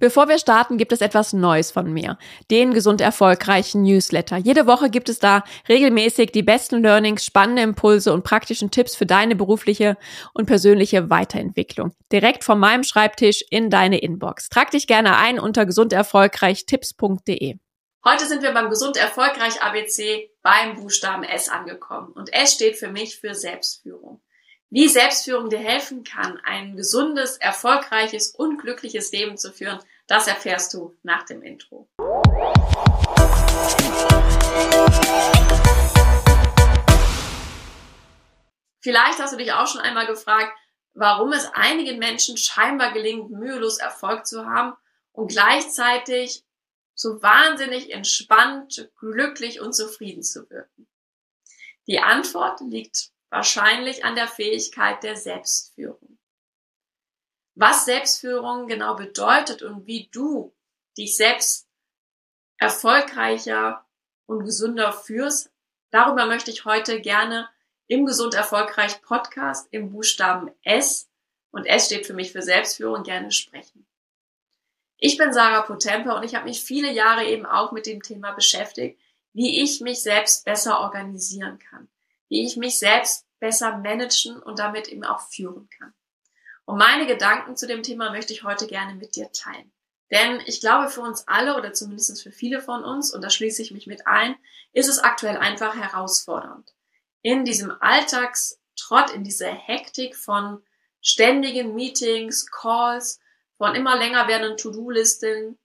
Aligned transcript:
Bevor 0.00 0.28
wir 0.28 0.38
starten, 0.38 0.78
gibt 0.78 0.92
es 0.92 1.00
etwas 1.00 1.32
Neues 1.32 1.72
von 1.72 1.92
mir. 1.92 2.18
Den 2.50 2.72
gesund 2.72 3.00
erfolgreichen 3.00 3.82
Newsletter. 3.82 4.36
Jede 4.36 4.66
Woche 4.66 4.90
gibt 4.90 5.08
es 5.08 5.18
da 5.18 5.42
regelmäßig 5.68 6.30
die 6.30 6.44
besten 6.44 6.82
Learnings, 6.82 7.24
spannende 7.24 7.62
Impulse 7.62 8.12
und 8.12 8.22
praktischen 8.22 8.70
Tipps 8.70 8.94
für 8.94 9.06
deine 9.06 9.34
berufliche 9.34 9.96
und 10.34 10.46
persönliche 10.46 11.10
Weiterentwicklung. 11.10 11.92
Direkt 12.12 12.44
von 12.44 12.60
meinem 12.60 12.84
Schreibtisch 12.84 13.42
in 13.50 13.70
deine 13.70 13.98
Inbox. 13.98 14.48
Trag 14.48 14.70
dich 14.70 14.86
gerne 14.86 15.16
ein 15.16 15.40
unter 15.40 15.66
gesunderfolgreichtipps.de. 15.66 17.56
Heute 18.04 18.26
sind 18.26 18.42
wir 18.42 18.52
beim 18.52 18.70
Gesund 18.70 18.96
Erfolgreich 18.96 19.60
ABC 19.60 20.30
beim 20.42 20.76
Buchstaben 20.76 21.24
S 21.24 21.48
angekommen. 21.48 22.12
Und 22.12 22.32
S 22.32 22.54
steht 22.54 22.76
für 22.76 22.88
mich 22.88 23.18
für 23.18 23.34
Selbstführung. 23.34 24.22
Wie 24.70 24.86
Selbstführung 24.86 25.48
dir 25.48 25.60
helfen 25.60 26.04
kann, 26.04 26.38
ein 26.44 26.76
gesundes, 26.76 27.38
erfolgreiches 27.38 28.34
und 28.34 28.58
glückliches 28.58 29.10
Leben 29.12 29.38
zu 29.38 29.50
führen, 29.50 29.78
das 30.06 30.26
erfährst 30.26 30.74
du 30.74 30.94
nach 31.02 31.24
dem 31.24 31.42
Intro. 31.42 31.88
Vielleicht 38.82 39.18
hast 39.18 39.32
du 39.32 39.38
dich 39.38 39.54
auch 39.54 39.66
schon 39.66 39.80
einmal 39.80 40.06
gefragt, 40.06 40.52
warum 40.92 41.32
es 41.32 41.46
einigen 41.54 41.98
Menschen 41.98 42.36
scheinbar 42.36 42.92
gelingt, 42.92 43.30
mühelos 43.30 43.78
Erfolg 43.78 44.26
zu 44.26 44.44
haben 44.44 44.76
und 45.12 45.28
gleichzeitig 45.28 46.44
so 46.94 47.22
wahnsinnig 47.22 47.90
entspannt, 47.90 48.90
glücklich 48.98 49.62
und 49.62 49.72
zufrieden 49.72 50.22
zu 50.22 50.50
wirken. 50.50 50.86
Die 51.86 52.00
Antwort 52.00 52.60
liegt 52.60 53.12
Wahrscheinlich 53.30 54.04
an 54.04 54.14
der 54.14 54.26
Fähigkeit 54.26 55.02
der 55.02 55.16
Selbstführung. 55.16 56.18
Was 57.54 57.84
Selbstführung 57.84 58.68
genau 58.68 58.94
bedeutet 58.94 59.62
und 59.62 59.86
wie 59.86 60.08
du 60.12 60.54
dich 60.96 61.16
selbst 61.16 61.68
erfolgreicher 62.56 63.86
und 64.26 64.44
gesünder 64.44 64.92
führst, 64.92 65.50
darüber 65.90 66.26
möchte 66.26 66.50
ich 66.50 66.64
heute 66.64 67.00
gerne 67.00 67.48
im 67.86 68.06
Gesund 68.06 68.34
Erfolgreich 68.34 69.02
Podcast 69.02 69.68
im 69.72 69.92
Buchstaben 69.92 70.50
S 70.62 71.10
und 71.50 71.66
S 71.66 71.86
steht 71.86 72.06
für 72.06 72.14
mich 72.14 72.32
für 72.32 72.42
Selbstführung 72.42 73.02
gerne 73.02 73.30
sprechen. 73.30 73.86
Ich 74.96 75.16
bin 75.16 75.32
Sarah 75.32 75.62
Potemper 75.62 76.16
und 76.16 76.22
ich 76.22 76.34
habe 76.34 76.46
mich 76.46 76.62
viele 76.62 76.92
Jahre 76.92 77.24
eben 77.26 77.46
auch 77.46 77.72
mit 77.72 77.86
dem 77.86 78.02
Thema 78.02 78.32
beschäftigt, 78.32 79.00
wie 79.32 79.62
ich 79.62 79.80
mich 79.80 80.02
selbst 80.02 80.44
besser 80.44 80.80
organisieren 80.80 81.58
kann 81.58 81.88
wie 82.28 82.44
ich 82.44 82.56
mich 82.56 82.78
selbst 82.78 83.26
besser 83.40 83.78
managen 83.78 84.42
und 84.42 84.58
damit 84.58 84.88
eben 84.88 85.04
auch 85.04 85.20
führen 85.20 85.68
kann. 85.78 85.94
Und 86.64 86.78
meine 86.78 87.06
Gedanken 87.06 87.56
zu 87.56 87.66
dem 87.66 87.82
Thema 87.82 88.10
möchte 88.10 88.32
ich 88.32 88.42
heute 88.42 88.66
gerne 88.66 88.94
mit 88.94 89.16
dir 89.16 89.30
teilen. 89.32 89.72
Denn 90.10 90.40
ich 90.46 90.60
glaube, 90.60 90.88
für 90.88 91.02
uns 91.02 91.26
alle 91.28 91.56
oder 91.56 91.72
zumindest 91.72 92.22
für 92.22 92.32
viele 92.32 92.60
von 92.60 92.84
uns, 92.84 93.12
und 93.12 93.22
da 93.22 93.30
schließe 93.30 93.62
ich 93.62 93.72
mich 93.72 93.86
mit 93.86 94.06
ein, 94.06 94.36
ist 94.72 94.88
es 94.88 94.98
aktuell 94.98 95.36
einfach 95.36 95.76
herausfordernd. 95.76 96.74
In 97.22 97.44
diesem 97.44 97.70
Alltagstrott, 97.80 99.10
in 99.10 99.24
dieser 99.24 99.50
Hektik 99.50 100.16
von 100.16 100.62
ständigen 101.00 101.74
Meetings, 101.74 102.50
Calls, 102.50 103.20
von 103.56 103.74
immer 103.74 103.96
länger 103.96 104.28
werdenden 104.28 104.56
To-Do-Listen, 104.56 105.58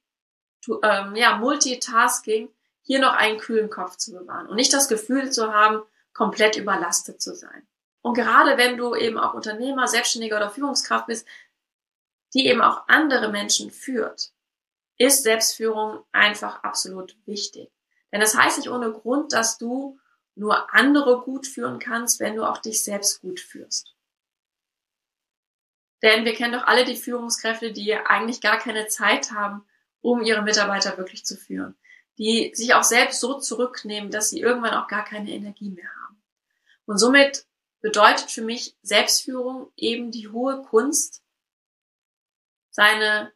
to, 0.63 0.81
ähm, 0.83 1.15
ja, 1.15 1.37
Multitasking, 1.37 2.49
hier 2.81 2.99
noch 2.99 3.13
einen 3.13 3.39
kühlen 3.39 3.69
Kopf 3.69 3.97
zu 3.97 4.11
bewahren 4.11 4.47
und 4.47 4.55
nicht 4.55 4.73
das 4.73 4.89
Gefühl 4.89 5.31
zu 5.31 5.53
haben, 5.53 5.83
komplett 6.13 6.57
überlastet 6.57 7.21
zu 7.21 7.35
sein. 7.35 7.67
Und 8.01 8.15
gerade 8.15 8.57
wenn 8.57 8.77
du 8.77 8.95
eben 8.95 9.17
auch 9.17 9.33
Unternehmer, 9.33 9.87
Selbstständiger 9.87 10.37
oder 10.37 10.49
Führungskraft 10.49 11.07
bist, 11.07 11.27
die 12.33 12.47
eben 12.47 12.61
auch 12.61 12.87
andere 12.87 13.31
Menschen 13.31 13.71
führt, 13.71 14.31
ist 14.97 15.23
Selbstführung 15.23 16.03
einfach 16.11 16.63
absolut 16.63 17.15
wichtig. 17.25 17.71
Denn 18.11 18.19
das 18.19 18.37
heißt 18.37 18.57
nicht 18.57 18.69
ohne 18.69 18.91
Grund, 18.91 19.33
dass 19.33 19.57
du 19.57 19.99
nur 20.35 20.73
andere 20.73 21.21
gut 21.21 21.47
führen 21.47 21.79
kannst, 21.79 22.19
wenn 22.19 22.35
du 22.35 22.43
auch 22.43 22.57
dich 22.57 22.83
selbst 22.83 23.21
gut 23.21 23.39
führst. 23.39 23.95
Denn 26.01 26.25
wir 26.25 26.33
kennen 26.33 26.53
doch 26.53 26.67
alle 26.67 26.85
die 26.85 26.97
Führungskräfte, 26.97 27.71
die 27.71 27.95
eigentlich 27.95 28.41
gar 28.41 28.59
keine 28.59 28.87
Zeit 28.87 29.31
haben, 29.31 29.65
um 30.01 30.21
ihre 30.21 30.41
Mitarbeiter 30.41 30.97
wirklich 30.97 31.25
zu 31.25 31.37
führen. 31.37 31.75
Die 32.17 32.51
sich 32.53 32.73
auch 32.73 32.83
selbst 32.83 33.19
so 33.21 33.39
zurücknehmen, 33.39 34.11
dass 34.11 34.29
sie 34.29 34.41
irgendwann 34.41 34.73
auch 34.73 34.87
gar 34.87 35.05
keine 35.05 35.31
Energie 35.31 35.69
mehr 35.69 35.89
haben. 36.01 36.02
Und 36.85 36.97
somit 36.97 37.47
bedeutet 37.81 38.31
für 38.31 38.41
mich 38.41 38.75
Selbstführung 38.81 39.71
eben 39.75 40.11
die 40.11 40.29
hohe 40.29 40.61
Kunst, 40.63 41.23
seine 42.69 43.31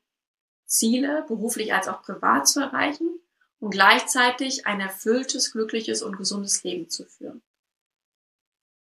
Ziele 0.66 1.24
beruflich 1.28 1.74
als 1.74 1.88
auch 1.88 2.02
privat 2.02 2.48
zu 2.48 2.60
erreichen 2.60 3.20
und 3.60 3.72
gleichzeitig 3.72 4.66
ein 4.66 4.80
erfülltes, 4.80 5.52
glückliches 5.52 6.02
und 6.02 6.18
gesundes 6.18 6.64
Leben 6.64 6.90
zu 6.90 7.06
führen. 7.06 7.42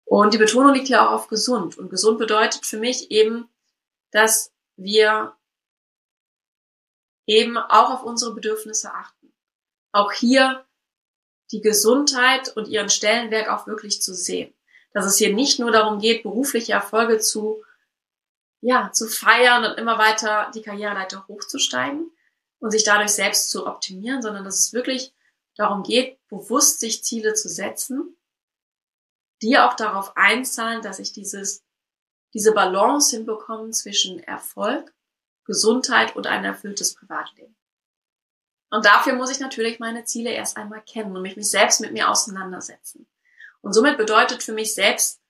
Und 0.05 0.33
die 0.33 0.37
Betonung 0.37 0.73
liegt 0.73 0.89
ja 0.89 1.07
auch 1.07 1.11
auf 1.13 1.27
gesund. 1.27 1.77
Und 1.77 1.89
gesund 1.89 2.19
bedeutet 2.19 2.65
für 2.65 2.77
mich 2.77 3.11
eben, 3.11 3.49
dass 4.11 4.53
wir 4.75 5.35
eben 7.25 7.57
auch 7.57 7.89
auf 7.89 8.03
unsere 8.03 8.33
Bedürfnisse 8.33 8.93
achten. 8.93 9.33
Auch 9.91 10.11
hier 10.11 10.65
die 11.51 11.61
Gesundheit 11.61 12.55
und 12.55 12.67
ihren 12.67 12.89
Stellenwerk 12.89 13.49
auch 13.49 13.67
wirklich 13.67 14.01
zu 14.01 14.13
sehen. 14.13 14.53
Dass 14.93 15.05
es 15.05 15.17
hier 15.17 15.33
nicht 15.33 15.59
nur 15.59 15.71
darum 15.71 15.99
geht, 15.99 16.23
berufliche 16.23 16.73
Erfolge 16.73 17.19
zu, 17.19 17.63
ja, 18.61 18.91
zu 18.91 19.07
feiern 19.07 19.65
und 19.65 19.77
immer 19.77 19.97
weiter 19.97 20.51
die 20.53 20.61
Karriereleiter 20.61 21.27
hochzusteigen 21.27 22.11
und 22.59 22.71
sich 22.71 22.83
dadurch 22.83 23.11
selbst 23.11 23.49
zu 23.49 23.67
optimieren, 23.67 24.21
sondern 24.21 24.43
dass 24.43 24.59
es 24.59 24.73
wirklich 24.73 25.13
darum 25.55 25.83
geht, 25.83 26.17
bewusst 26.27 26.79
sich 26.79 27.03
Ziele 27.03 27.33
zu 27.33 27.49
setzen, 27.49 28.15
die 29.41 29.57
auch 29.57 29.75
darauf 29.75 30.15
einzahlen, 30.15 30.81
dass 30.81 30.99
ich 30.99 31.11
dieses, 31.11 31.63
diese 32.33 32.53
Balance 32.53 33.15
hinbekomme 33.15 33.71
zwischen 33.71 34.19
Erfolg, 34.19 34.93
Gesundheit 35.45 36.15
und 36.15 36.27
ein 36.27 36.45
erfülltes 36.45 36.95
Privatleben. 36.95 37.55
Und 38.73 38.85
dafür 38.85 39.13
muss 39.13 39.29
ich 39.29 39.39
natürlich 39.39 39.77
meine 39.77 40.03
Ziele 40.03 40.31
erst 40.31 40.57
einmal 40.57 40.81
kennen 40.81 41.15
und 41.15 41.21
mich, 41.21 41.35
selbst 41.47 41.79
mit 41.79 41.91
mir 41.91 42.09
auseinandersetzen. 42.09 43.05
Und 43.61 43.73
somit 43.73 43.97
bedeutet 43.97 44.41
für 44.41 44.51
mich 44.51 44.73
selbst 44.73 45.21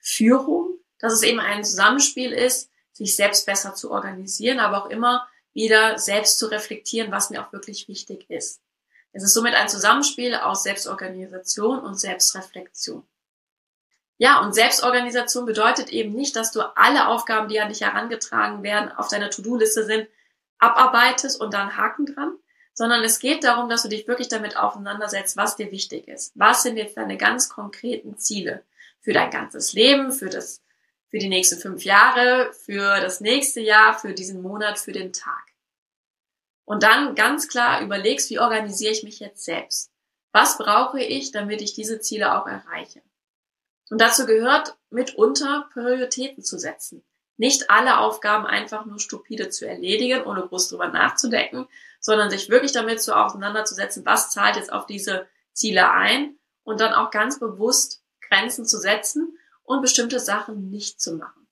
Führung, 0.00 0.78
dass 1.00 1.12
es 1.12 1.24
eben 1.24 1.40
ein 1.40 1.64
Zusammenspiel 1.64 2.30
ist, 2.30 2.70
sich 2.92 3.16
selbst 3.16 3.44
besser 3.44 3.74
zu 3.74 3.90
organisieren, 3.90 4.60
aber 4.60 4.84
auch 4.84 4.88
immer 4.88 5.26
wieder 5.52 5.98
selbst 5.98 6.38
zu 6.38 6.46
reflektieren, 6.46 7.10
was 7.10 7.30
mir 7.30 7.44
auch 7.44 7.52
wirklich 7.52 7.88
wichtig 7.88 8.30
ist. 8.30 8.62
Es 9.10 9.24
ist 9.24 9.34
somit 9.34 9.54
ein 9.54 9.68
Zusammenspiel 9.68 10.36
aus 10.36 10.62
Selbstorganisation 10.62 11.80
und 11.80 11.98
Selbstreflexion. 11.98 13.04
Ja, 14.16 14.42
und 14.42 14.52
Selbstorganisation 14.52 15.44
bedeutet 15.44 15.88
eben 15.88 16.14
nicht, 16.14 16.36
dass 16.36 16.52
du 16.52 16.60
alle 16.76 17.08
Aufgaben, 17.08 17.48
die 17.48 17.58
an 17.58 17.68
dich 17.68 17.80
herangetragen 17.80 18.62
werden, 18.62 18.92
auf 18.92 19.08
deiner 19.08 19.28
To-Do-Liste 19.28 19.84
sind, 19.84 20.08
abarbeitest 20.58 21.40
und 21.40 21.54
dann 21.54 21.76
Haken 21.76 22.06
dran, 22.06 22.36
sondern 22.74 23.02
es 23.02 23.18
geht 23.18 23.44
darum, 23.44 23.68
dass 23.68 23.82
du 23.82 23.88
dich 23.88 24.06
wirklich 24.06 24.28
damit 24.28 24.56
auseinandersetzt, 24.56 25.36
was 25.36 25.56
dir 25.56 25.72
wichtig 25.72 26.08
ist. 26.08 26.32
Was 26.34 26.62
sind 26.62 26.76
jetzt 26.76 26.96
deine 26.96 27.16
ganz 27.16 27.48
konkreten 27.48 28.18
Ziele 28.18 28.64
für 29.00 29.12
dein 29.12 29.30
ganzes 29.30 29.72
Leben, 29.72 30.12
für 30.12 30.28
das, 30.28 30.62
für 31.08 31.18
die 31.18 31.28
nächsten 31.28 31.58
fünf 31.58 31.84
Jahre, 31.84 32.52
für 32.52 33.00
das 33.00 33.20
nächste 33.20 33.60
Jahr, 33.60 33.98
für 33.98 34.12
diesen 34.12 34.42
Monat, 34.42 34.78
für 34.78 34.92
den 34.92 35.12
Tag. 35.12 35.44
Und 36.64 36.82
dann 36.82 37.14
ganz 37.14 37.48
klar 37.48 37.80
überlegst, 37.80 38.28
wie 38.28 38.40
organisiere 38.40 38.92
ich 38.92 39.04
mich 39.04 39.20
jetzt 39.20 39.44
selbst? 39.44 39.90
Was 40.32 40.58
brauche 40.58 41.00
ich, 41.00 41.30
damit 41.30 41.62
ich 41.62 41.72
diese 41.72 42.00
Ziele 42.00 42.36
auch 42.36 42.46
erreiche? 42.46 43.00
Und 43.88 44.00
dazu 44.00 44.26
gehört 44.26 44.76
mitunter 44.90 45.70
Prioritäten 45.72 46.42
zu 46.42 46.58
setzen 46.58 47.05
nicht 47.36 47.70
alle 47.70 47.98
Aufgaben 47.98 48.46
einfach 48.46 48.86
nur 48.86 48.98
stupide 48.98 49.50
zu 49.50 49.68
erledigen, 49.68 50.24
ohne 50.24 50.46
groß 50.46 50.68
drüber 50.68 50.88
nachzudenken, 50.88 51.68
sondern 52.00 52.30
sich 52.30 52.48
wirklich 52.48 52.72
damit 52.72 53.02
so 53.02 53.12
auseinanderzusetzen, 53.12 54.06
was 54.06 54.30
zahlt 54.30 54.56
jetzt 54.56 54.72
auf 54.72 54.86
diese 54.86 55.28
Ziele 55.52 55.90
ein 55.90 56.38
und 56.62 56.80
dann 56.80 56.94
auch 56.94 57.10
ganz 57.10 57.38
bewusst 57.38 58.02
Grenzen 58.20 58.64
zu 58.64 58.78
setzen 58.78 59.38
und 59.62 59.82
bestimmte 59.82 60.20
Sachen 60.20 60.70
nicht 60.70 61.00
zu 61.00 61.14
machen. 61.14 61.46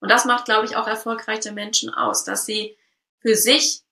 Und 0.00 0.10
das 0.10 0.24
macht, 0.24 0.44
glaube 0.44 0.66
ich, 0.66 0.76
auch 0.76 0.86
erfolgreiche 0.86 1.52
Menschen 1.52 1.92
aus, 1.92 2.24
dass 2.24 2.46
sie 2.46 2.76
für 3.20 3.34
sich 3.34 3.84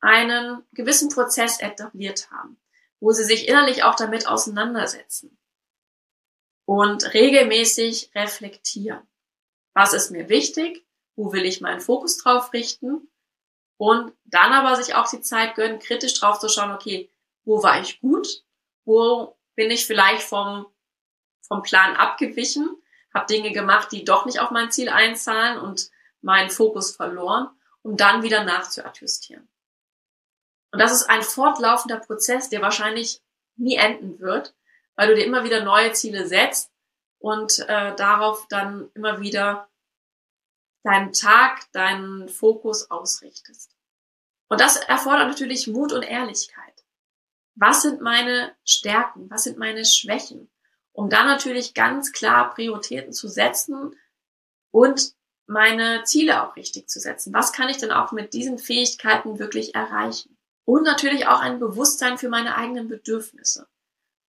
einen 0.00 0.62
gewissen 0.72 1.08
Prozess 1.08 1.60
etabliert 1.60 2.30
haben, 2.30 2.60
wo 2.98 3.12
sie 3.12 3.24
sich 3.24 3.48
innerlich 3.48 3.84
auch 3.84 3.94
damit 3.94 4.26
auseinandersetzen 4.26 5.38
und 6.64 7.14
regelmäßig 7.14 8.10
reflektieren. 8.14 9.06
Was 9.74 9.92
ist 9.92 10.10
mir 10.10 10.28
wichtig? 10.28 10.84
Wo 11.16 11.32
will 11.32 11.44
ich 11.44 11.60
meinen 11.60 11.80
Fokus 11.80 12.18
drauf 12.18 12.52
richten? 12.52 13.08
Und 13.76 14.12
dann 14.24 14.52
aber 14.52 14.76
sich 14.76 14.94
auch 14.94 15.08
die 15.08 15.20
Zeit 15.20 15.54
gönnen, 15.54 15.78
kritisch 15.78 16.14
drauf 16.14 16.38
zu 16.38 16.48
schauen, 16.48 16.72
okay, 16.72 17.10
wo 17.44 17.62
war 17.62 17.80
ich 17.80 18.00
gut? 18.00 18.44
Wo 18.84 19.38
bin 19.54 19.70
ich 19.70 19.86
vielleicht 19.86 20.22
vom, 20.22 20.66
vom 21.40 21.62
Plan 21.62 21.96
abgewichen? 21.96 22.76
Habe 23.14 23.26
Dinge 23.26 23.52
gemacht, 23.52 23.90
die 23.92 24.04
doch 24.04 24.26
nicht 24.26 24.40
auf 24.40 24.50
mein 24.50 24.70
Ziel 24.70 24.88
einzahlen 24.88 25.58
und 25.58 25.90
meinen 26.20 26.50
Fokus 26.50 26.94
verloren, 26.94 27.48
um 27.82 27.96
dann 27.96 28.22
wieder 28.22 28.44
nachzuadjustieren. 28.44 29.48
Und 30.72 30.78
das 30.78 30.92
ist 30.92 31.04
ein 31.04 31.22
fortlaufender 31.22 31.96
Prozess, 31.98 32.48
der 32.48 32.62
wahrscheinlich 32.62 33.20
nie 33.56 33.76
enden 33.76 34.20
wird, 34.20 34.54
weil 34.94 35.08
du 35.08 35.14
dir 35.14 35.24
immer 35.24 35.44
wieder 35.44 35.64
neue 35.64 35.92
Ziele 35.92 36.26
setzt 36.26 36.69
und 37.20 37.60
äh, 37.68 37.94
darauf 37.94 38.46
dann 38.48 38.90
immer 38.94 39.20
wieder 39.20 39.68
deinen 40.82 41.12
Tag, 41.12 41.70
deinen 41.72 42.28
Fokus 42.28 42.90
ausrichtest. 42.90 43.76
Und 44.48 44.60
das 44.60 44.76
erfordert 44.76 45.28
natürlich 45.28 45.68
Mut 45.68 45.92
und 45.92 46.02
Ehrlichkeit. 46.02 46.84
Was 47.54 47.82
sind 47.82 48.00
meine 48.00 48.56
Stärken? 48.64 49.30
Was 49.30 49.44
sind 49.44 49.58
meine 49.58 49.84
Schwächen? 49.84 50.50
Um 50.92 51.10
dann 51.10 51.26
natürlich 51.26 51.74
ganz 51.74 52.10
klar 52.12 52.52
Prioritäten 52.54 53.12
zu 53.12 53.28
setzen 53.28 53.94
und 54.72 55.14
meine 55.46 56.04
Ziele 56.04 56.42
auch 56.42 56.56
richtig 56.56 56.88
zu 56.88 57.00
setzen. 57.00 57.34
Was 57.34 57.52
kann 57.52 57.68
ich 57.68 57.76
denn 57.76 57.92
auch 57.92 58.12
mit 58.12 58.32
diesen 58.32 58.58
Fähigkeiten 58.58 59.38
wirklich 59.38 59.74
erreichen? 59.74 60.36
Und 60.64 60.84
natürlich 60.84 61.26
auch 61.26 61.40
ein 61.40 61.58
Bewusstsein 61.58 62.18
für 62.18 62.28
meine 62.28 62.56
eigenen 62.56 62.88
Bedürfnisse. 62.88 63.68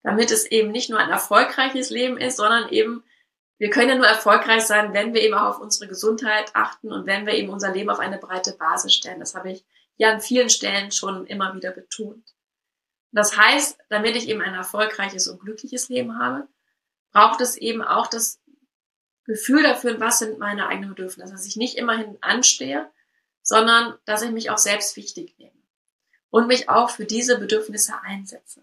Damit 0.02 0.30
es 0.30 0.46
eben 0.46 0.70
nicht 0.70 0.90
nur 0.90 0.98
ein 0.98 1.10
erfolgreiches 1.10 1.90
Leben 1.90 2.16
ist, 2.16 2.36
sondern 2.36 2.68
eben, 2.70 3.04
wir 3.58 3.70
können 3.70 3.88
ja 3.88 3.94
nur 3.96 4.06
erfolgreich 4.06 4.62
sein, 4.62 4.92
wenn 4.94 5.14
wir 5.14 5.22
eben 5.22 5.34
auch 5.34 5.56
auf 5.56 5.60
unsere 5.60 5.88
Gesundheit 5.88 6.50
achten 6.54 6.92
und 6.92 7.06
wenn 7.06 7.26
wir 7.26 7.34
eben 7.34 7.50
unser 7.50 7.72
Leben 7.72 7.90
auf 7.90 7.98
eine 7.98 8.18
breite 8.18 8.52
Basis 8.52 8.94
stellen. 8.94 9.20
Das 9.20 9.34
habe 9.34 9.50
ich 9.50 9.64
ja 9.96 10.12
an 10.12 10.20
vielen 10.20 10.50
Stellen 10.50 10.92
schon 10.92 11.26
immer 11.26 11.54
wieder 11.54 11.72
betont. 11.72 12.34
Das 13.10 13.36
heißt, 13.36 13.78
damit 13.88 14.16
ich 14.16 14.28
eben 14.28 14.42
ein 14.42 14.54
erfolgreiches 14.54 15.28
und 15.28 15.40
glückliches 15.40 15.88
Leben 15.88 16.18
habe, 16.18 16.46
braucht 17.12 17.40
es 17.40 17.56
eben 17.56 17.82
auch 17.82 18.06
das 18.06 18.40
Gefühl 19.24 19.62
dafür, 19.62 19.98
was 20.00 20.20
sind 20.20 20.38
meine 20.38 20.68
eigenen 20.68 20.90
Bedürfnisse, 20.90 21.32
dass 21.32 21.46
ich 21.46 21.56
nicht 21.56 21.76
immerhin 21.76 22.16
anstehe, 22.20 22.90
sondern 23.42 23.98
dass 24.04 24.22
ich 24.22 24.30
mich 24.30 24.50
auch 24.50 24.58
selbst 24.58 24.96
wichtig 24.96 25.36
nehme 25.38 25.58
und 26.30 26.46
mich 26.46 26.68
auch 26.68 26.90
für 26.90 27.04
diese 27.04 27.38
Bedürfnisse 27.38 27.94
einsetze. 28.02 28.62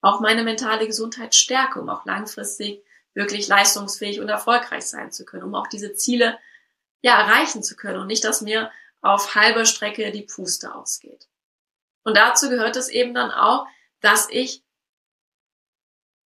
Auch 0.00 0.20
meine 0.20 0.44
mentale 0.44 0.86
Gesundheit 0.86 1.34
stärke, 1.34 1.80
um 1.80 1.88
auch 1.88 2.04
langfristig 2.04 2.82
wirklich 3.14 3.48
leistungsfähig 3.48 4.20
und 4.20 4.28
erfolgreich 4.28 4.86
sein 4.86 5.10
zu 5.10 5.24
können, 5.24 5.44
um 5.44 5.54
auch 5.54 5.66
diese 5.66 5.94
Ziele 5.94 6.38
ja 7.02 7.20
erreichen 7.20 7.62
zu 7.62 7.76
können 7.76 7.98
und 7.98 8.06
nicht, 8.06 8.24
dass 8.24 8.40
mir 8.40 8.70
auf 9.00 9.34
halber 9.34 9.64
Strecke 9.64 10.10
die 10.12 10.22
Puste 10.22 10.74
ausgeht. 10.74 11.28
Und 12.04 12.16
dazu 12.16 12.48
gehört 12.48 12.76
es 12.76 12.88
eben 12.88 13.14
dann 13.14 13.30
auch, 13.30 13.66
dass 14.00 14.28
ich 14.30 14.62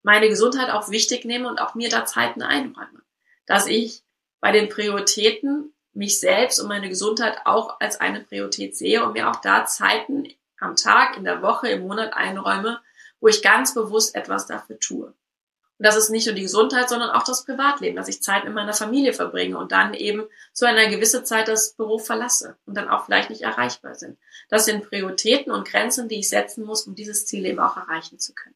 meine 0.02 0.28
Gesundheit 0.28 0.70
auch 0.70 0.90
wichtig 0.90 1.24
nehme 1.24 1.48
und 1.48 1.60
auch 1.60 1.74
mir 1.74 1.88
da 1.88 2.04
Zeiten 2.04 2.42
einräume. 2.42 3.02
Dass 3.46 3.66
ich 3.66 4.02
bei 4.40 4.52
den 4.52 4.68
Prioritäten 4.68 5.74
mich 5.92 6.20
selbst 6.20 6.60
und 6.60 6.68
meine 6.68 6.88
Gesundheit 6.88 7.38
auch 7.44 7.80
als 7.80 8.00
eine 8.00 8.20
Priorität 8.20 8.76
sehe 8.76 9.04
und 9.04 9.12
mir 9.12 9.28
auch 9.30 9.36
da 9.36 9.66
Zeiten 9.66 10.28
am 10.58 10.76
Tag, 10.76 11.16
in 11.16 11.24
der 11.24 11.42
Woche, 11.42 11.68
im 11.68 11.82
Monat 11.82 12.14
einräume, 12.14 12.80
wo 13.20 13.28
ich 13.28 13.42
ganz 13.42 13.74
bewusst 13.74 14.14
etwas 14.14 14.46
dafür 14.46 14.78
tue. 14.78 15.06
Und 15.06 15.86
das 15.86 15.96
ist 15.96 16.10
nicht 16.10 16.26
nur 16.26 16.34
die 16.34 16.42
Gesundheit, 16.42 16.90
sondern 16.90 17.08
auch 17.08 17.22
das 17.22 17.46
Privatleben, 17.46 17.96
dass 17.96 18.08
ich 18.08 18.22
Zeit 18.22 18.44
mit 18.44 18.52
meiner 18.52 18.74
Familie 18.74 19.14
verbringe 19.14 19.56
und 19.56 19.72
dann 19.72 19.94
eben 19.94 20.24
zu 20.52 20.66
einer 20.66 20.88
gewissen 20.88 21.24
Zeit 21.24 21.48
das 21.48 21.72
Büro 21.72 21.98
verlasse 21.98 22.58
und 22.66 22.76
dann 22.76 22.90
auch 22.90 23.06
vielleicht 23.06 23.30
nicht 23.30 23.40
erreichbar 23.40 23.94
sind. 23.94 24.18
Das 24.50 24.66
sind 24.66 24.86
Prioritäten 24.86 25.50
und 25.50 25.66
Grenzen, 25.66 26.06
die 26.08 26.18
ich 26.18 26.28
setzen 26.28 26.66
muss, 26.66 26.86
um 26.86 26.94
dieses 26.94 27.24
Ziel 27.24 27.46
eben 27.46 27.60
auch 27.60 27.78
erreichen 27.78 28.18
zu 28.18 28.34
können. 28.34 28.54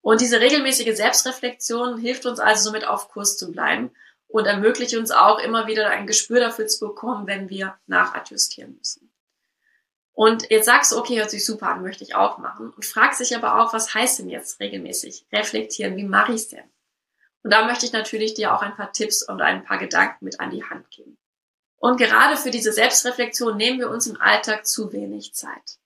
Und 0.00 0.22
diese 0.22 0.40
regelmäßige 0.40 0.96
Selbstreflexion 0.96 1.98
hilft 1.98 2.24
uns 2.24 2.40
also 2.40 2.64
somit 2.64 2.86
auf 2.86 3.10
Kurs 3.10 3.36
zu 3.36 3.52
bleiben 3.52 3.90
und 4.26 4.46
ermöglicht 4.46 4.96
uns 4.96 5.10
auch 5.10 5.38
immer 5.38 5.66
wieder 5.66 5.90
ein 5.90 6.06
Gespür 6.06 6.40
dafür 6.40 6.66
zu 6.66 6.88
bekommen, 6.88 7.26
wenn 7.26 7.50
wir 7.50 7.78
nachadjustieren 7.86 8.76
müssen. 8.78 9.11
Und 10.14 10.50
jetzt 10.50 10.66
sagst 10.66 10.92
du, 10.92 10.98
okay, 10.98 11.18
hört 11.18 11.30
sich 11.30 11.44
super 11.44 11.68
an, 11.68 11.82
möchte 11.82 12.04
ich 12.04 12.14
auch 12.14 12.38
machen. 12.38 12.70
Und 12.70 12.84
fragst 12.84 13.20
dich 13.20 13.34
aber 13.34 13.60
auch, 13.60 13.72
was 13.72 13.94
heißt 13.94 14.18
denn 14.18 14.28
jetzt 14.28 14.60
regelmäßig 14.60 15.26
reflektieren? 15.32 15.96
Wie 15.96 16.04
mache 16.04 16.32
ich 16.32 16.42
es 16.42 16.48
denn? 16.48 16.64
Und 17.42 17.52
da 17.52 17.64
möchte 17.64 17.86
ich 17.86 17.92
natürlich 17.92 18.34
dir 18.34 18.54
auch 18.54 18.62
ein 18.62 18.76
paar 18.76 18.92
Tipps 18.92 19.22
und 19.22 19.40
ein 19.40 19.64
paar 19.64 19.78
Gedanken 19.78 20.24
mit 20.24 20.38
an 20.38 20.50
die 20.50 20.64
Hand 20.64 20.90
geben. 20.90 21.16
Und 21.76 21.96
gerade 21.96 22.36
für 22.36 22.50
diese 22.50 22.72
Selbstreflexion 22.72 23.56
nehmen 23.56 23.80
wir 23.80 23.90
uns 23.90 24.06
im 24.06 24.20
Alltag 24.20 24.66
zu 24.66 24.92
wenig 24.92 25.34
Zeit. 25.34 25.78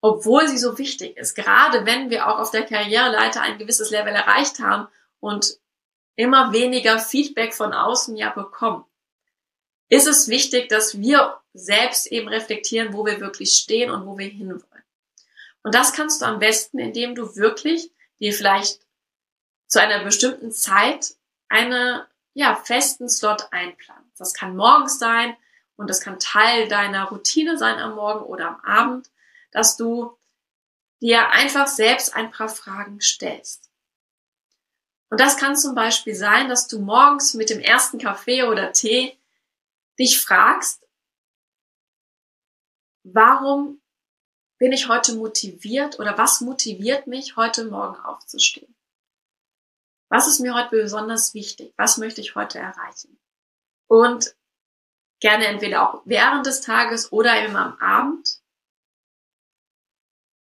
Obwohl 0.00 0.48
sie 0.48 0.56
so 0.56 0.78
wichtig 0.78 1.16
ist, 1.16 1.34
gerade 1.34 1.84
wenn 1.84 2.08
wir 2.08 2.28
auch 2.28 2.38
auf 2.38 2.50
der 2.52 2.64
Karriereleiter 2.64 3.42
ein 3.42 3.58
gewisses 3.58 3.90
Level 3.90 4.14
erreicht 4.14 4.60
haben 4.60 4.88
und 5.20 5.58
immer 6.14 6.52
weniger 6.52 6.98
Feedback 6.98 7.52
von 7.52 7.74
außen 7.74 8.16
ja 8.16 8.30
bekommen 8.30 8.84
ist 9.88 10.06
es 10.06 10.28
wichtig, 10.28 10.68
dass 10.68 11.00
wir 11.00 11.40
selbst 11.54 12.06
eben 12.06 12.28
reflektieren, 12.28 12.92
wo 12.92 13.06
wir 13.06 13.20
wirklich 13.20 13.52
stehen 13.52 13.90
und 13.90 14.06
wo 14.06 14.18
wir 14.18 14.28
hinwollen. 14.28 14.84
Und 15.62 15.74
das 15.74 15.92
kannst 15.92 16.22
du 16.22 16.26
am 16.26 16.38
besten, 16.38 16.78
indem 16.78 17.14
du 17.14 17.36
wirklich 17.36 17.90
dir 18.20 18.32
vielleicht 18.32 18.80
zu 19.68 19.80
einer 19.80 20.04
bestimmten 20.04 20.52
Zeit 20.52 21.14
eine, 21.48 22.06
ja, 22.34 22.54
festen 22.54 23.08
Slot 23.08 23.48
einplanst. 23.50 24.18
Das 24.18 24.34
kann 24.34 24.56
morgens 24.56 24.98
sein 24.98 25.36
und 25.76 25.88
das 25.90 26.00
kann 26.00 26.18
Teil 26.18 26.68
deiner 26.68 27.08
Routine 27.08 27.58
sein 27.58 27.78
am 27.78 27.96
Morgen 27.96 28.24
oder 28.24 28.48
am 28.48 28.60
Abend, 28.60 29.10
dass 29.52 29.76
du 29.76 30.16
dir 31.00 31.30
einfach 31.30 31.66
selbst 31.66 32.14
ein 32.14 32.30
paar 32.30 32.48
Fragen 32.48 33.00
stellst. 33.00 33.70
Und 35.10 35.20
das 35.20 35.36
kann 35.36 35.56
zum 35.56 35.74
Beispiel 35.74 36.14
sein, 36.14 36.48
dass 36.48 36.66
du 36.66 36.80
morgens 36.80 37.34
mit 37.34 37.50
dem 37.50 37.60
ersten 37.60 37.98
Kaffee 37.98 38.44
oder 38.44 38.72
Tee 38.72 39.16
dich 39.98 40.20
fragst, 40.20 40.86
warum 43.04 43.80
bin 44.58 44.72
ich 44.72 44.88
heute 44.88 45.14
motiviert 45.14 45.98
oder 45.98 46.16
was 46.18 46.40
motiviert 46.40 47.06
mich, 47.06 47.36
heute 47.36 47.66
Morgen 47.66 47.96
aufzustehen? 47.96 48.74
Was 50.08 50.28
ist 50.28 50.40
mir 50.40 50.54
heute 50.54 50.70
besonders 50.70 51.34
wichtig? 51.34 51.74
Was 51.76 51.98
möchte 51.98 52.20
ich 52.20 52.34
heute 52.34 52.58
erreichen? 52.58 53.18
Und 53.88 54.34
gerne 55.20 55.46
entweder 55.46 55.88
auch 55.88 56.02
während 56.04 56.46
des 56.46 56.60
Tages 56.60 57.12
oder 57.12 57.42
eben 57.42 57.56
am 57.56 57.78
Abend 57.78 58.40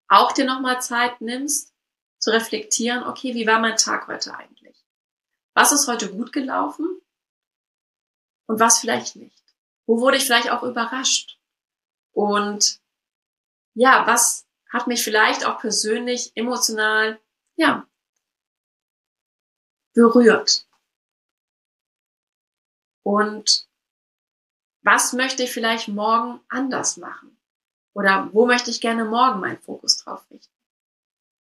auch 0.09 0.33
dir 0.33 0.45
nochmal 0.45 0.83
Zeit 0.83 1.21
nimmst, 1.21 1.73
zu 2.19 2.31
reflektieren, 2.31 3.03
okay, 3.05 3.35
wie 3.35 3.47
war 3.47 3.59
mein 3.59 3.77
Tag 3.77 4.07
heute 4.07 4.35
eigentlich? 4.37 4.77
Was 5.55 5.73
ist 5.73 5.89
heute 5.89 6.11
gut 6.13 6.33
gelaufen? 6.33 7.01
Und 8.47 8.61
was 8.61 8.81
vielleicht 8.81 9.17
nicht? 9.17 9.42
Wo 9.87 10.01
wurde 10.01 10.17
ich 10.17 10.25
vielleicht 10.25 10.51
auch 10.51 10.63
überrascht? 10.63 11.39
Und 12.13 12.81
ja, 13.75 14.07
was 14.07 14.47
hat 14.71 14.87
mich 14.87 15.03
vielleicht 15.03 15.45
auch 15.45 15.59
persönlich 15.59 16.33
emotional, 16.35 17.21
ja, 17.57 17.87
berührt? 19.95 20.67
Und 23.03 23.67
was 24.83 25.13
möchte 25.13 25.43
ich 25.43 25.53
vielleicht 25.53 25.89
morgen 25.89 26.41
anders 26.49 26.97
machen? 26.97 27.37
Oder 27.95 28.31
wo 28.33 28.47
möchte 28.47 28.71
ich 28.71 28.81
gerne 28.81 29.05
morgen 29.05 29.41
meinen 29.41 29.61
Fokus 29.61 29.99
drauf 29.99 30.25
richten? 30.31 30.53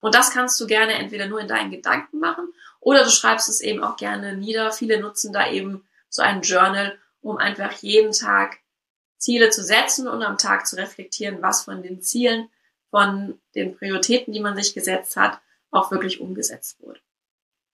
Und 0.00 0.14
das 0.14 0.30
kannst 0.30 0.58
du 0.60 0.66
gerne 0.66 0.94
entweder 0.94 1.26
nur 1.26 1.40
in 1.40 1.48
deinen 1.48 1.70
Gedanken 1.70 2.20
machen 2.20 2.52
oder 2.80 3.04
du 3.04 3.10
schreibst 3.10 3.48
es 3.48 3.60
eben 3.60 3.82
auch 3.82 3.96
gerne 3.96 4.36
nieder. 4.36 4.70
Viele 4.72 5.00
nutzen 5.00 5.32
da 5.32 5.50
eben 5.50 5.86
so 6.08 6.22
ein 6.22 6.42
Journal, 6.42 6.98
um 7.20 7.36
einfach 7.36 7.72
jeden 7.72 8.12
Tag 8.12 8.58
Ziele 9.18 9.50
zu 9.50 9.62
setzen 9.62 10.08
und 10.08 10.22
am 10.22 10.38
Tag 10.38 10.66
zu 10.66 10.76
reflektieren, 10.76 11.42
was 11.42 11.64
von 11.64 11.82
den 11.82 12.00
Zielen, 12.00 12.48
von 12.90 13.40
den 13.54 13.76
Prioritäten, 13.76 14.32
die 14.32 14.40
man 14.40 14.56
sich 14.56 14.74
gesetzt 14.74 15.16
hat, 15.16 15.40
auch 15.70 15.90
wirklich 15.90 16.20
umgesetzt 16.20 16.80
wurde. 16.80 17.00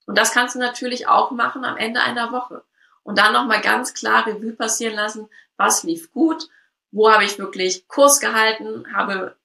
Und 0.06 0.18
das 0.18 0.32
kannst 0.32 0.54
du 0.54 0.58
natürlich 0.58 1.06
auch 1.06 1.30
machen 1.30 1.64
am 1.64 1.76
Ende 1.76 2.00
einer 2.00 2.32
Woche. 2.32 2.64
Und 3.02 3.18
dann 3.18 3.32
nochmal 3.32 3.60
ganz 3.60 3.94
klar 3.94 4.26
Revue 4.26 4.52
passieren 4.52 4.96
lassen, 4.96 5.28
was 5.56 5.82
lief 5.82 6.10
gut, 6.12 6.48
wo 6.90 7.10
habe 7.10 7.24
ich 7.24 7.38
wirklich 7.38 7.86
Kurs 7.88 8.20
gehalten, 8.20 8.86
habe 8.94 9.36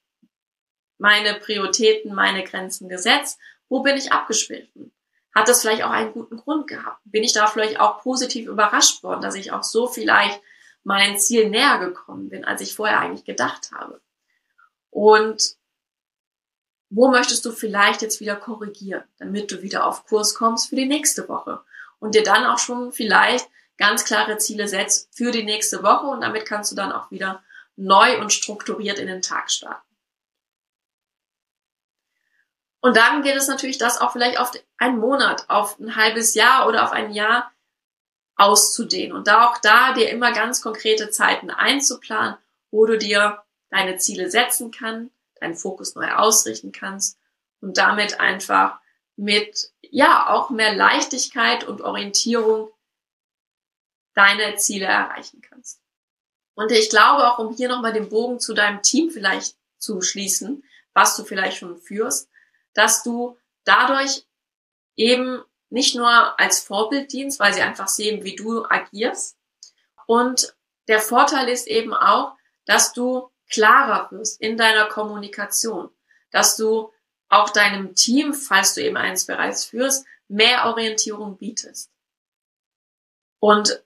meine 0.98 1.36
Prioritäten, 1.36 2.14
meine 2.14 2.44
Grenzen 2.44 2.90
gesetzt, 2.90 3.40
wo 3.68 3.82
bin 3.82 3.98
ich 3.98 4.12
abgeschwiffen, 4.12 4.92
hat 5.34 5.48
das 5.48 5.62
vielleicht 5.62 5.84
auch 5.84 5.92
einen 5.92 6.14
guten 6.14 6.38
Grund 6.38 6.68
gehabt? 6.68 7.00
Bin 7.06 7.24
ich 7.24 7.34
da 7.34 7.48
vielleicht 7.48 7.80
auch 7.80 8.02
positiv 8.02 8.48
überrascht 8.48 9.04
worden, 9.04 9.22
dass 9.22 9.36
ich 9.36 9.52
auch 9.52 9.64
so 9.64 9.88
vielleicht 9.88 10.42
mein 10.84 11.20
Ziel 11.20 11.50
näher 11.50 11.78
gekommen 11.80 12.30
bin, 12.30 12.46
als 12.46 12.62
ich 12.62 12.76
vorher 12.76 13.00
eigentlich 13.00 13.26
gedacht 13.26 13.72
habe? 13.72 14.02
Und 14.90 15.56
wo 16.90 17.10
möchtest 17.10 17.46
du 17.46 17.52
vielleicht 17.52 18.02
jetzt 18.02 18.20
wieder 18.20 18.36
korrigieren, 18.36 19.04
damit 19.20 19.52
du 19.52 19.62
wieder 19.62 19.86
auf 19.86 20.06
Kurs 20.06 20.34
kommst 20.34 20.70
für 20.70 20.76
die 20.76 20.88
nächste 20.88 21.30
Woche 21.30 21.62
und 22.00 22.16
dir 22.16 22.24
dann 22.24 22.46
auch 22.46 22.58
schon 22.58 22.92
vielleicht 22.92 23.48
ganz 23.78 24.06
klare 24.06 24.38
Ziele 24.38 24.68
setzt 24.68 25.16
für 25.16 25.32
die 25.32 25.44
nächste 25.44 25.84
Woche 25.84 26.08
und 26.08 26.22
damit 26.22 26.46
kannst 26.46 26.72
du 26.72 26.76
dann 26.76 26.92
auch 26.92 27.12
wieder 27.12 27.44
neu 27.76 28.20
und 28.20 28.34
strukturiert 28.34 29.00
in 29.00 29.08
den 29.08 29.22
Tag 29.22 29.52
starten. 29.52 29.89
Und 32.82 32.96
dann 32.96 33.24
geht 33.24 33.36
es 33.36 33.48
natürlich, 33.48 33.78
das 33.78 34.00
auch 34.00 34.14
vielleicht 34.14 34.40
auf 34.40 34.52
einen 34.78 35.00
Monat, 35.00 35.50
auf 35.50 35.80
ein 35.80 35.96
halbes 35.96 36.34
Jahr 36.34 36.68
oder 36.68 36.84
auf 36.84 36.92
ein 36.92 37.12
Jahr 37.12 37.52
auszudehnen 38.36 39.16
und 39.16 39.28
da 39.28 39.50
auch 39.50 39.58
da 39.58 39.94
dir 39.94 40.10
immer 40.10 40.32
ganz 40.32 40.62
konkrete 40.62 41.10
Zeiten 41.10 41.50
einzuplanen, 41.50 42.38
wo 42.72 42.86
du 42.86 42.98
dir 42.98 43.44
deine 43.70 43.98
Ziele 43.98 44.32
setzen 44.32 44.72
kannst, 44.72 45.14
deinen 45.42 45.56
Fokus 45.56 45.96
neu 45.96 46.10
ausrichten 46.14 46.72
kannst 46.72 47.20
und 47.60 47.78
damit 47.78 48.22
einfach 48.22 48.80
mit, 49.18 49.74
ja, 49.82 50.30
auch 50.30 50.50
mehr 50.50 50.74
Leichtigkeit 50.74 51.66
und 51.66 51.82
Orientierung 51.82 52.72
deine 54.14 54.56
Ziele 54.56 54.86
erreichen 54.86 55.42
kannst. 55.42 55.82
Und 56.56 56.72
ich 56.72 56.90
glaube 56.90 57.30
auch, 57.30 57.40
um 57.40 57.54
hier 57.54 57.68
nochmal 57.68 57.94
den 57.94 58.10
Bogen 58.10 58.40
zu 58.40 58.54
deinem 58.54 58.82
Team 58.82 59.12
vielleicht 59.12 59.58
zu 59.78 60.02
schließen, 60.02 60.64
was 60.94 61.18
du 61.18 61.26
vielleicht 61.26 61.58
schon 61.58 61.78
führst, 61.78 62.30
dass 62.80 63.04
du 63.04 63.38
dadurch 63.66 64.26
eben 64.96 65.44
nicht 65.70 65.96
nur 65.96 66.40
als 66.40 66.62
Vorbild 66.62 67.12
dienst, 67.12 67.38
weil 67.38 67.54
sie 67.54 67.62
einfach 67.62 67.90
sehen, 67.90 68.24
wie 68.24 68.38
du 68.38 68.64
agierst. 68.64 69.38
Und 70.08 70.56
der 70.88 71.02
Vorteil 71.02 71.50
ist 71.50 71.68
eben 71.68 71.94
auch, 71.94 72.38
dass 72.64 72.94
du 72.94 73.30
klarer 73.52 74.10
wirst 74.12 74.40
in 74.40 74.56
deiner 74.56 74.86
Kommunikation, 74.86 75.90
dass 76.32 76.56
du 76.56 76.94
auch 77.28 77.50
deinem 77.50 77.96
Team, 77.96 78.34
falls 78.34 78.76
du 78.76 78.82
eben 78.82 78.96
eins 78.96 79.26
bereits 79.26 79.66
führst, 79.66 80.06
mehr 80.30 80.66
Orientierung 80.68 81.38
bietest. 81.38 81.92
Und 83.40 83.84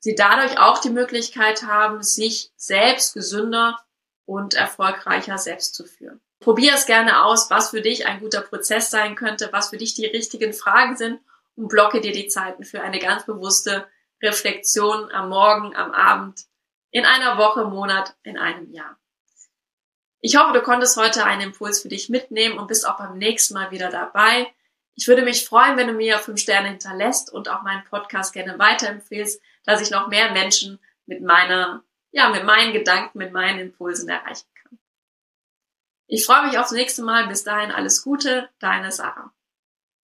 sie 0.00 0.16
dadurch 0.16 0.58
auch 0.58 0.80
die 0.80 0.90
Möglichkeit 0.90 1.62
haben, 1.62 2.02
sich 2.02 2.50
selbst 2.56 3.14
gesünder 3.14 3.78
und 4.26 4.54
erfolgreicher 4.54 5.38
selbst 5.38 5.76
zu 5.76 5.84
führen. 5.84 6.20
Probier 6.42 6.74
es 6.74 6.86
gerne 6.86 7.24
aus, 7.24 7.50
was 7.50 7.70
für 7.70 7.80
dich 7.80 8.06
ein 8.06 8.18
guter 8.18 8.40
Prozess 8.40 8.90
sein 8.90 9.14
könnte, 9.14 9.50
was 9.52 9.70
für 9.70 9.76
dich 9.76 9.94
die 9.94 10.06
richtigen 10.06 10.52
Fragen 10.52 10.96
sind 10.96 11.20
und 11.54 11.68
blocke 11.68 12.00
dir 12.00 12.12
die 12.12 12.26
Zeiten 12.26 12.64
für 12.64 12.82
eine 12.82 12.98
ganz 12.98 13.24
bewusste 13.26 13.86
Reflexion 14.20 15.10
am 15.12 15.28
Morgen, 15.28 15.74
am 15.76 15.92
Abend, 15.92 16.40
in 16.90 17.04
einer 17.04 17.38
Woche, 17.38 17.64
Monat, 17.64 18.16
in 18.24 18.38
einem 18.38 18.72
Jahr. 18.72 18.98
Ich 20.20 20.36
hoffe, 20.36 20.52
du 20.52 20.62
konntest 20.62 20.96
heute 20.96 21.24
einen 21.24 21.42
Impuls 21.42 21.80
für 21.80 21.88
dich 21.88 22.08
mitnehmen 22.08 22.58
und 22.58 22.66
bist 22.66 22.88
auch 22.88 22.98
beim 22.98 23.18
nächsten 23.18 23.54
Mal 23.54 23.70
wieder 23.70 23.90
dabei. 23.90 24.52
Ich 24.94 25.06
würde 25.06 25.22
mich 25.22 25.46
freuen, 25.46 25.76
wenn 25.76 25.88
du 25.88 25.94
mir 25.94 26.18
fünf 26.18 26.40
Sterne 26.40 26.68
hinterlässt 26.68 27.32
und 27.32 27.48
auch 27.48 27.62
meinen 27.62 27.84
Podcast 27.84 28.32
gerne 28.32 28.58
weiterempfehlst, 28.58 29.40
dass 29.64 29.80
ich 29.80 29.90
noch 29.90 30.08
mehr 30.08 30.32
Menschen 30.32 30.80
mit 31.06 31.22
meiner, 31.22 31.84
ja, 32.10 32.30
mit 32.30 32.44
meinen 32.44 32.72
Gedanken, 32.72 33.18
mit 33.18 33.32
meinen 33.32 33.60
Impulsen 33.60 34.08
erreichen. 34.08 34.46
Ich 36.14 36.26
freue 36.26 36.46
mich 36.46 36.58
aufs 36.58 36.72
nächste 36.72 37.02
Mal. 37.02 37.26
Bis 37.26 37.42
dahin 37.42 37.70
alles 37.70 38.02
Gute, 38.04 38.50
deine 38.58 38.92
Sarah. 38.92 39.32